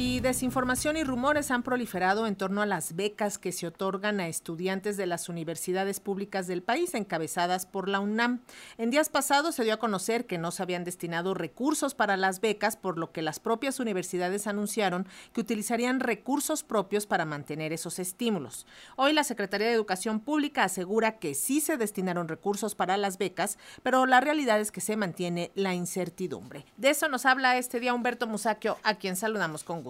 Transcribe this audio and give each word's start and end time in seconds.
Y 0.00 0.20
desinformación 0.20 0.96
y 0.96 1.02
rumores 1.02 1.50
han 1.50 1.64
proliferado 1.64 2.28
en 2.28 2.36
torno 2.36 2.62
a 2.62 2.66
las 2.66 2.94
becas 2.94 3.36
que 3.36 3.50
se 3.50 3.66
otorgan 3.66 4.20
a 4.20 4.28
estudiantes 4.28 4.96
de 4.96 5.06
las 5.06 5.28
universidades 5.28 5.98
públicas 5.98 6.46
del 6.46 6.62
país, 6.62 6.94
encabezadas 6.94 7.66
por 7.66 7.88
la 7.88 7.98
UNAM. 7.98 8.38
En 8.76 8.90
días 8.90 9.08
pasados 9.08 9.56
se 9.56 9.64
dio 9.64 9.74
a 9.74 9.78
conocer 9.78 10.26
que 10.26 10.38
no 10.38 10.52
se 10.52 10.62
habían 10.62 10.84
destinado 10.84 11.34
recursos 11.34 11.96
para 11.96 12.16
las 12.16 12.40
becas, 12.40 12.76
por 12.76 12.96
lo 12.96 13.10
que 13.10 13.22
las 13.22 13.40
propias 13.40 13.80
universidades 13.80 14.46
anunciaron 14.46 15.08
que 15.32 15.40
utilizarían 15.40 15.98
recursos 15.98 16.62
propios 16.62 17.06
para 17.06 17.24
mantener 17.24 17.72
esos 17.72 17.98
estímulos. 17.98 18.68
Hoy 18.94 19.12
la 19.12 19.24
Secretaría 19.24 19.66
de 19.66 19.72
Educación 19.72 20.20
Pública 20.20 20.62
asegura 20.62 21.18
que 21.18 21.34
sí 21.34 21.60
se 21.60 21.76
destinaron 21.76 22.28
recursos 22.28 22.76
para 22.76 22.96
las 22.98 23.18
becas, 23.18 23.58
pero 23.82 24.06
la 24.06 24.20
realidad 24.20 24.60
es 24.60 24.70
que 24.70 24.80
se 24.80 24.96
mantiene 24.96 25.50
la 25.56 25.74
incertidumbre. 25.74 26.66
De 26.76 26.90
eso 26.90 27.08
nos 27.08 27.26
habla 27.26 27.58
este 27.58 27.80
día 27.80 27.94
Humberto 27.94 28.28
Musaquio, 28.28 28.76
a 28.84 28.94
quien 28.94 29.16
saludamos 29.16 29.64
con 29.64 29.82
gusto. 29.82 29.87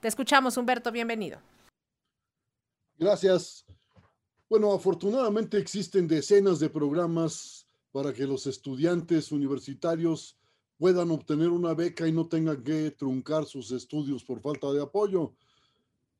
Te 0.00 0.08
escuchamos, 0.08 0.56
Humberto, 0.56 0.90
bienvenido. 0.90 1.38
Gracias. 2.98 3.64
Bueno, 4.48 4.72
afortunadamente 4.72 5.58
existen 5.58 6.08
decenas 6.08 6.58
de 6.58 6.70
programas 6.70 7.66
para 7.92 8.12
que 8.12 8.26
los 8.26 8.46
estudiantes 8.46 9.32
universitarios 9.32 10.38
puedan 10.78 11.10
obtener 11.10 11.48
una 11.48 11.74
beca 11.74 12.06
y 12.06 12.12
no 12.12 12.28
tengan 12.28 12.62
que 12.62 12.90
truncar 12.90 13.44
sus 13.46 13.70
estudios 13.70 14.24
por 14.24 14.40
falta 14.40 14.72
de 14.72 14.82
apoyo, 14.82 15.34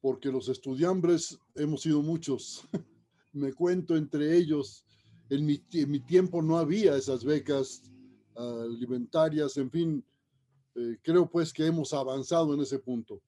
porque 0.00 0.30
los 0.30 0.48
estudiambres 0.48 1.38
hemos 1.54 1.82
sido 1.82 2.02
muchos. 2.02 2.66
Me 3.32 3.52
cuento 3.52 3.96
entre 3.96 4.36
ellos. 4.36 4.84
En 5.28 5.44
mi, 5.44 5.58
tiempo 5.58 6.40
no 6.40 6.56
había 6.56 6.96
esas 6.96 7.24
becas 7.24 7.82
alimentarias, 8.36 9.56
en 9.56 9.70
fin, 9.70 10.04
eh, 10.76 10.98
creo 11.02 11.28
pues 11.28 11.52
que 11.52 11.66
hemos 11.66 11.92
avanzado 11.94 12.52
en 12.54 12.60
ese 12.60 12.78
punto. 12.78 13.22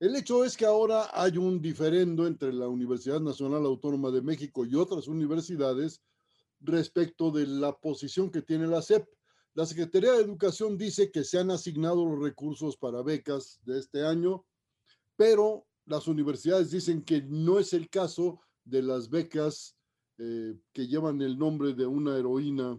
El 0.00 0.16
hecho 0.16 0.44
es 0.44 0.56
que 0.56 0.64
ahora 0.64 1.08
hay 1.12 1.38
un 1.38 1.60
diferendo 1.60 2.26
entre 2.26 2.52
la 2.52 2.68
Universidad 2.68 3.20
Nacional 3.20 3.64
Autónoma 3.64 4.10
de 4.10 4.22
México 4.22 4.64
y 4.64 4.74
otras 4.74 5.08
universidades 5.08 6.02
respecto 6.60 7.30
de 7.30 7.46
la 7.46 7.76
posición 7.76 8.30
que 8.30 8.42
tiene 8.42 8.66
la 8.66 8.82
SEP. 8.82 9.08
La 9.54 9.66
Secretaría 9.66 10.12
de 10.12 10.22
Educación 10.22 10.76
dice 10.76 11.10
que 11.10 11.24
se 11.24 11.38
han 11.38 11.50
asignado 11.50 12.04
los 12.04 12.20
recursos 12.20 12.76
para 12.76 13.02
becas 13.02 13.60
de 13.64 13.78
este 13.78 14.04
año, 14.04 14.44
pero 15.16 15.66
las 15.86 16.06
universidades 16.06 16.70
dicen 16.70 17.02
que 17.02 17.22
no 17.22 17.58
es 17.58 17.72
el 17.72 17.88
caso 17.88 18.40
de 18.64 18.82
las 18.82 19.08
becas 19.08 19.76
eh, 20.18 20.56
que 20.72 20.86
llevan 20.86 21.22
el 21.22 21.38
nombre 21.38 21.74
de 21.74 21.86
una 21.86 22.16
heroína 22.16 22.78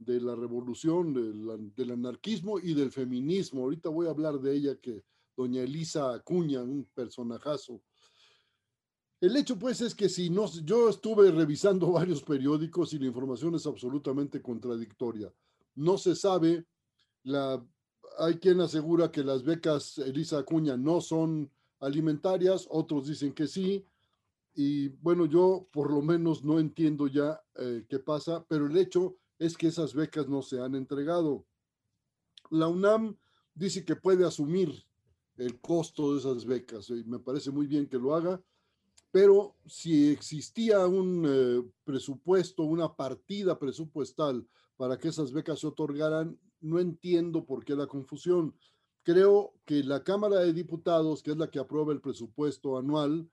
de 0.00 0.18
la 0.20 0.34
revolución, 0.34 1.12
del, 1.12 1.90
anarquismo 1.90 2.58
y 2.58 2.72
del 2.72 2.90
feminismo. 2.90 3.62
Ahorita 3.62 3.90
voy 3.90 4.06
a 4.06 4.10
hablar 4.10 4.40
de 4.40 4.56
ella, 4.56 4.76
que 4.80 5.04
doña 5.36 5.62
Elisa 5.62 6.14
Acuña, 6.14 6.62
un 6.62 6.88
personajazo. 6.94 7.82
El 9.20 9.36
hecho 9.36 9.58
pues 9.58 9.82
es 9.82 9.94
que 9.94 10.08
si 10.08 10.30
no, 10.30 10.50
yo 10.64 10.88
estuve 10.88 11.30
revisando 11.30 11.92
varios 11.92 12.22
periódicos 12.22 12.94
y 12.94 12.98
la 12.98 13.06
información 13.06 13.54
es 13.54 13.66
absolutamente 13.66 14.40
contradictoria. 14.40 15.30
No 15.74 15.98
se 15.98 16.16
sabe, 16.16 16.64
la, 17.24 17.62
hay 18.18 18.38
quien 18.38 18.60
asegura 18.62 19.12
que 19.12 19.22
las 19.22 19.44
becas 19.44 19.98
Elisa 19.98 20.38
Acuña 20.38 20.78
no 20.78 21.02
son 21.02 21.50
alimentarias, 21.80 22.66
otros 22.70 23.06
dicen 23.06 23.34
que 23.34 23.46
sí, 23.46 23.84
y 24.54 24.88
bueno, 24.88 25.26
yo 25.26 25.68
por 25.70 25.92
lo 25.92 26.00
menos 26.02 26.42
no 26.42 26.58
entiendo 26.58 27.06
ya 27.06 27.40
eh, 27.56 27.84
qué 27.88 27.98
pasa, 27.98 28.44
pero 28.48 28.66
el 28.66 28.76
hecho 28.76 29.19
es 29.40 29.56
que 29.56 29.68
esas 29.68 29.94
becas 29.94 30.28
no 30.28 30.42
se 30.42 30.60
han 30.60 30.74
entregado. 30.76 31.46
La 32.50 32.68
UNAM 32.68 33.16
dice 33.54 33.84
que 33.84 33.96
puede 33.96 34.24
asumir 34.24 34.84
el 35.36 35.58
costo 35.60 36.12
de 36.12 36.20
esas 36.20 36.44
becas 36.44 36.90
y 36.90 37.02
me 37.04 37.18
parece 37.18 37.50
muy 37.50 37.66
bien 37.66 37.88
que 37.88 37.98
lo 37.98 38.14
haga, 38.14 38.40
pero 39.10 39.56
si 39.66 40.10
existía 40.10 40.86
un 40.86 41.24
eh, 41.26 41.62
presupuesto, 41.84 42.64
una 42.64 42.94
partida 42.94 43.58
presupuestal 43.58 44.46
para 44.76 44.98
que 44.98 45.08
esas 45.08 45.32
becas 45.32 45.60
se 45.60 45.66
otorgaran, 45.66 46.38
no 46.60 46.78
entiendo 46.78 47.46
por 47.46 47.64
qué 47.64 47.74
la 47.74 47.86
confusión. 47.86 48.54
Creo 49.02 49.54
que 49.64 49.82
la 49.82 50.04
Cámara 50.04 50.40
de 50.40 50.52
Diputados, 50.52 51.22
que 51.22 51.30
es 51.30 51.38
la 51.38 51.50
que 51.50 51.58
aprueba 51.58 51.94
el 51.94 52.02
presupuesto 52.02 52.76
anual, 52.76 53.26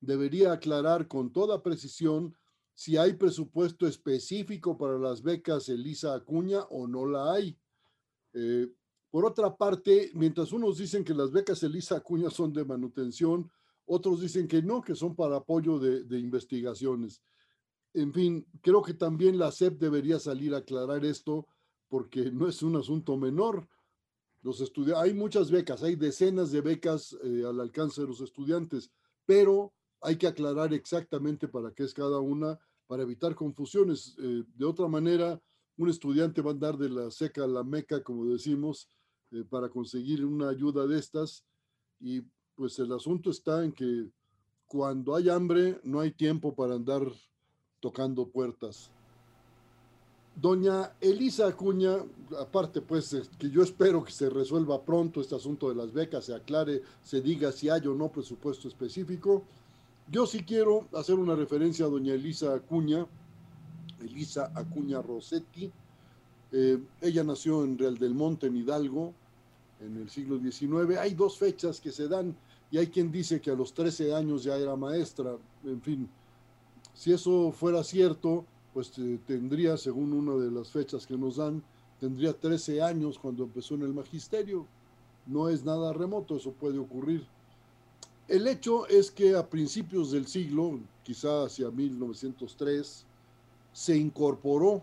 debería 0.00 0.52
aclarar 0.52 1.08
con 1.08 1.32
toda 1.32 1.62
precisión 1.62 2.36
si 2.74 2.96
hay 2.96 3.14
presupuesto 3.14 3.86
específico 3.86 4.76
para 4.76 4.98
las 4.98 5.22
becas 5.22 5.68
Elisa 5.68 6.14
Acuña 6.14 6.62
o 6.70 6.88
no 6.88 7.06
la 7.06 7.32
hay. 7.32 7.56
Eh, 8.32 8.68
por 9.10 9.24
otra 9.24 9.56
parte, 9.56 10.10
mientras 10.14 10.50
unos 10.52 10.78
dicen 10.78 11.04
que 11.04 11.14
las 11.14 11.30
becas 11.30 11.62
Elisa 11.62 11.96
Acuña 11.96 12.30
son 12.30 12.52
de 12.52 12.64
manutención, 12.64 13.48
otros 13.86 14.20
dicen 14.20 14.48
que 14.48 14.60
no, 14.60 14.82
que 14.82 14.96
son 14.96 15.14
para 15.14 15.36
apoyo 15.36 15.78
de, 15.78 16.18
investigaciones. 16.18 17.22
En 17.92 18.12
fin, 18.12 18.44
creo 18.60 18.82
que 18.82 18.94
también 18.94 19.38
la 19.38 19.52
SEP 19.52 19.78
debería 19.78 20.18
salir 20.18 20.52
a 20.52 20.58
aclarar 20.58 21.04
esto 21.04 21.46
porque 21.88 22.32
no 22.32 22.48
es 22.48 22.60
un 22.62 22.74
asunto 22.74 23.16
menor. 23.16 23.68
Los 24.42 24.60
hay 24.96 25.14
muchas 25.14 25.50
becas, 25.50 25.84
hay 25.84 25.94
decenas 25.94 26.50
de 26.50 26.60
becas 26.60 27.16
eh, 27.22 27.44
al 27.46 27.60
alcance 27.60 28.00
de 28.00 28.08
los 28.08 28.20
estudiantes, 28.20 28.90
pero 29.24 29.72
hay 30.04 30.16
que 30.16 30.26
aclarar 30.26 30.74
exactamente 30.74 31.48
para 31.48 31.72
qué 31.72 31.82
es 31.82 31.94
cada 31.94 32.18
una, 32.20 32.58
para 32.86 33.02
evitar 33.02 33.34
confusiones. 33.34 34.14
Eh, 34.18 34.44
de 34.54 34.64
otra 34.66 34.86
manera, 34.86 35.40
un 35.78 35.88
estudiante 35.88 36.42
va 36.42 36.50
a 36.50 36.52
andar 36.52 36.76
de 36.76 36.90
la 36.90 37.10
seca 37.10 37.44
a 37.44 37.46
la 37.46 37.64
meca, 37.64 38.02
como 38.02 38.26
decimos, 38.26 38.86
eh, 39.32 39.44
para 39.48 39.70
conseguir 39.70 40.24
una 40.26 40.50
ayuda 40.50 40.86
de 40.86 40.98
estas. 40.98 41.42
Y 42.00 42.22
pues 42.54 42.78
el 42.78 42.92
asunto 42.92 43.30
está 43.30 43.64
en 43.64 43.72
que 43.72 44.10
cuando 44.66 45.16
hay 45.16 45.30
hambre, 45.30 45.80
no 45.84 46.00
hay 46.00 46.12
tiempo 46.12 46.54
para 46.54 46.74
andar 46.74 47.02
tocando 47.80 48.28
puertas. 48.28 48.90
Doña 50.36 50.92
Elisa 51.00 51.46
Acuña, 51.46 51.96
aparte 52.38 52.82
pues 52.82 53.16
que 53.38 53.48
yo 53.48 53.62
espero 53.62 54.04
que 54.04 54.12
se 54.12 54.28
resuelva 54.28 54.82
pronto 54.82 55.20
este 55.20 55.36
asunto 55.36 55.68
de 55.70 55.76
las 55.76 55.92
becas, 55.92 56.26
se 56.26 56.34
aclare, 56.34 56.82
se 57.02 57.22
diga 57.22 57.52
si 57.52 57.70
hay 57.70 57.86
o 57.86 57.94
no 57.94 58.10
presupuesto 58.10 58.66
específico, 58.66 59.44
yo 60.10 60.26
sí 60.26 60.42
quiero 60.42 60.86
hacer 60.92 61.16
una 61.16 61.34
referencia 61.34 61.86
a 61.86 61.88
doña 61.88 62.14
Elisa 62.14 62.54
Acuña, 62.54 63.06
Elisa 64.00 64.52
Acuña 64.54 65.00
Rossetti. 65.00 65.70
Eh, 66.52 66.78
ella 67.00 67.24
nació 67.24 67.64
en 67.64 67.78
Real 67.78 67.98
del 67.98 68.14
Monte, 68.14 68.46
en 68.46 68.56
Hidalgo, 68.56 69.12
en 69.80 69.96
el 69.96 70.10
siglo 70.10 70.38
XIX. 70.38 70.98
Hay 70.98 71.14
dos 71.14 71.38
fechas 71.38 71.80
que 71.80 71.90
se 71.90 72.06
dan 72.06 72.36
y 72.70 72.78
hay 72.78 72.88
quien 72.88 73.10
dice 73.10 73.40
que 73.40 73.50
a 73.50 73.54
los 73.54 73.72
13 73.72 74.14
años 74.14 74.44
ya 74.44 74.56
era 74.56 74.76
maestra. 74.76 75.36
En 75.64 75.80
fin, 75.80 76.08
si 76.92 77.12
eso 77.12 77.50
fuera 77.50 77.82
cierto, 77.82 78.44
pues 78.72 78.92
eh, 78.98 79.18
tendría, 79.26 79.76
según 79.76 80.12
una 80.12 80.34
de 80.34 80.50
las 80.50 80.70
fechas 80.70 81.06
que 81.06 81.16
nos 81.16 81.36
dan, 81.36 81.62
tendría 81.98 82.32
13 82.32 82.82
años 82.82 83.18
cuando 83.18 83.44
empezó 83.44 83.74
en 83.74 83.82
el 83.82 83.94
magisterio. 83.94 84.66
No 85.26 85.48
es 85.48 85.64
nada 85.64 85.92
remoto, 85.92 86.36
eso 86.36 86.52
puede 86.52 86.78
ocurrir. 86.78 87.26
El 88.28 88.46
hecho 88.48 88.86
es 88.86 89.10
que 89.10 89.36
a 89.36 89.48
principios 89.48 90.10
del 90.10 90.26
siglo, 90.26 90.80
quizá 91.02 91.44
hacia 91.44 91.70
1903, 91.70 93.04
se 93.72 93.96
incorporó 93.96 94.82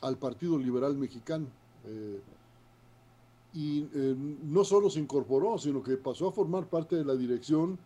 al 0.00 0.16
Partido 0.16 0.58
Liberal 0.58 0.96
Mexicano. 0.96 1.46
Eh, 1.86 2.20
y 3.54 3.80
eh, 3.94 4.14
no 4.44 4.64
solo 4.64 4.88
se 4.88 5.00
incorporó, 5.00 5.58
sino 5.58 5.82
que 5.82 5.96
pasó 5.96 6.28
a 6.28 6.32
formar 6.32 6.68
parte 6.68 6.96
de 6.96 7.04
la 7.04 7.14
dirección 7.14 7.78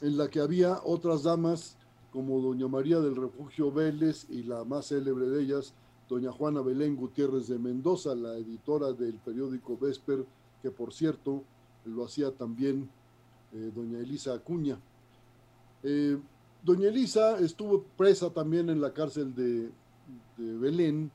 en 0.00 0.16
la 0.16 0.28
que 0.28 0.40
había 0.40 0.80
otras 0.84 1.22
damas 1.22 1.76
como 2.12 2.40
doña 2.40 2.68
María 2.68 3.00
del 3.00 3.16
Refugio 3.16 3.72
Vélez 3.72 4.26
y 4.28 4.44
la 4.44 4.64
más 4.64 4.86
célebre 4.86 5.26
de 5.26 5.42
ellas, 5.42 5.72
doña 6.08 6.30
Juana 6.30 6.60
Belén 6.60 6.94
Gutiérrez 6.94 7.48
de 7.48 7.58
Mendoza, 7.58 8.14
la 8.14 8.36
editora 8.36 8.92
del 8.92 9.14
periódico 9.14 9.76
Vesper, 9.76 10.24
que 10.62 10.70
por 10.70 10.92
cierto 10.92 11.42
lo 11.84 12.04
hacía 12.04 12.30
también 12.30 12.88
eh, 13.54 13.70
doña 13.74 14.00
Elisa 14.00 14.34
Acuña. 14.34 14.76
Eh, 15.84 16.18
doña 16.62 16.88
Elisa 16.88 17.38
estuvo 17.38 17.84
presa 17.96 18.30
también 18.30 18.68
en 18.68 18.80
la 18.80 18.92
cárcel 18.92 19.34
de, 19.34 19.70
Belén, 20.36 21.10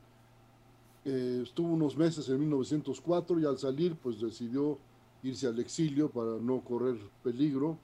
eh, 1.04 1.42
estuvo 1.44 1.74
unos 1.74 1.98
meses 1.98 2.30
en 2.30 2.40
1904 2.40 3.40
y 3.40 3.46
al 3.46 3.58
salir 3.58 3.96
pues 3.96 4.22
decidió 4.22 4.78
irse 5.22 5.48
al 5.48 5.60
exilio 5.60 6.10
para 6.10 6.38
no 6.40 6.62
correr 6.62 6.98
peligro. 7.24 7.78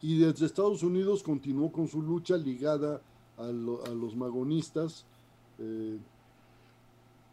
Y 0.00 0.18
desde 0.18 0.46
Estados 0.46 0.82
Unidos 0.82 1.22
continuó 1.22 1.70
con 1.70 1.86
su 1.86 2.02
lucha 2.02 2.36
ligada 2.36 3.00
a, 3.36 3.44
los 3.52 4.16
magonistas 4.16 5.04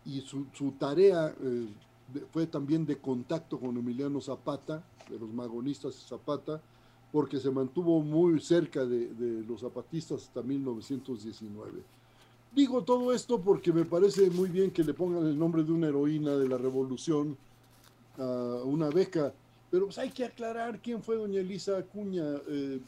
y 0.06 0.22
su, 0.22 0.46
su 0.54 0.72
tarea 0.74 1.34
fue 2.32 2.48
también 2.48 2.86
de 2.86 2.98
contacto 2.98 3.60
con 3.60 3.78
Emiliano 3.78 4.22
Zapata, 4.22 4.84
de 5.10 5.20
los 5.20 5.30
magonistas 5.30 5.96
Zapata, 5.96 6.62
porque 7.12 7.40
se 7.40 7.50
mantuvo 7.50 8.02
muy 8.02 8.40
cerca 8.40 8.86
de, 8.86 9.44
los 9.48 9.62
zapatistas 9.62 10.24
hasta 10.24 10.42
1919. 10.42 11.82
Digo 12.54 12.84
todo 12.84 13.14
esto 13.14 13.40
porque 13.40 13.72
me 13.72 13.86
parece 13.86 14.30
muy 14.30 14.50
bien 14.50 14.72
que 14.72 14.84
le 14.84 14.94
pongan 14.94 15.26
el 15.26 15.38
nombre 15.38 15.64
de 15.64 15.72
una 15.72 15.88
heroína 15.88 16.36
de 16.36 16.48
la 16.48 16.58
revolución 16.58 17.38
a 18.18 18.62
una 18.64 18.90
beca, 18.90 19.34
pero 19.72 19.86
pues 19.86 19.98
hay 19.98 20.10
que 20.10 20.26
aclarar 20.26 20.80
quién 20.82 21.02
fue 21.02 21.16
doña 21.16 21.40
Elisa 21.40 21.78
Acuña. 21.78 22.24
Eh, 22.48 22.80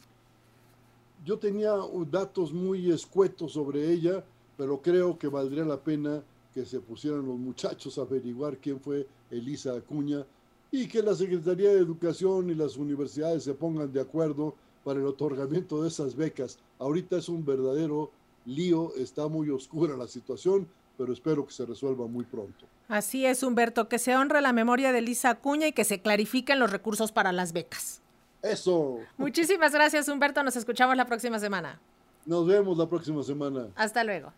yo 1.23 1.37
tenía 1.37 1.73
datos 2.09 2.51
muy 2.51 2.91
escuetos 2.91 3.53
sobre 3.53 3.91
ella, 3.91 4.23
pero 4.57 4.81
creo 4.81 5.17
que 5.17 5.27
valdría 5.27 5.63
la 5.63 5.77
pena 5.77 6.23
que 6.53 6.65
se 6.65 6.79
pusieran 6.79 7.25
los 7.25 7.37
muchachos 7.37 7.97
a 7.97 8.01
averiguar 8.01 8.57
quién 8.57 8.79
fue 8.79 9.07
Elisa 9.29 9.73
Acuña 9.73 10.25
y 10.71 10.87
que 10.87 11.01
la 11.01 11.15
Secretaría 11.15 11.69
de 11.69 11.79
Educación 11.79 12.49
y 12.49 12.55
las 12.55 12.77
universidades 12.77 13.43
se 13.43 13.53
pongan 13.53 13.91
de 13.91 14.01
acuerdo 14.01 14.55
para 14.83 14.99
el 14.99 15.05
otorgamiento 15.05 15.81
de 15.81 15.89
esas 15.89 16.15
becas. 16.15 16.57
Ahorita 16.79 17.17
es 17.17 17.29
un 17.29 17.45
verdadero 17.45 18.11
lío, 18.45 18.93
está 18.95 19.27
muy 19.27 19.49
oscura 19.49 19.95
la 19.95 20.07
situación, 20.07 20.67
pero 20.97 21.13
espero 21.13 21.45
que 21.45 21.53
se 21.53 21.65
resuelva 21.65 22.07
muy 22.07 22.25
pronto. 22.25 22.65
Así 22.87 23.25
es, 23.25 23.43
Humberto, 23.43 23.87
que 23.87 23.99
se 23.99 24.15
honre 24.15 24.41
la 24.41 24.53
memoria 24.53 24.91
de 24.91 24.99
Elisa 24.99 25.29
Acuña 25.29 25.67
y 25.67 25.71
que 25.71 25.83
se 25.83 26.01
clarifiquen 26.01 26.59
los 26.59 26.71
recursos 26.71 27.11
para 27.11 27.31
las 27.31 27.53
becas. 27.53 28.01
Eso. 28.41 28.99
Muchísimas 29.17 29.71
gracias, 29.71 30.07
Humberto. 30.07 30.43
Nos 30.43 30.55
escuchamos 30.55 30.97
la 30.97 31.05
próxima 31.05 31.39
semana. 31.39 31.79
Nos 32.25 32.45
vemos 32.47 32.77
la 32.77 32.87
próxima 32.87 33.23
semana. 33.23 33.67
Hasta 33.75 34.03
luego. 34.03 34.33